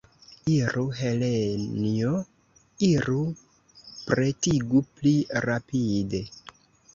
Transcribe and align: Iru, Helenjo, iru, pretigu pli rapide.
Iru, 0.51 0.83
Helenjo, 0.99 2.13
iru, 2.87 3.19
pretigu 4.07 4.83
pli 4.97 5.13
rapide. 5.47 6.25